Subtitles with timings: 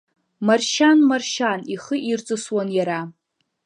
[0.47, 2.99] Маршьан, Маршьан, ихы ирҵысуан иара.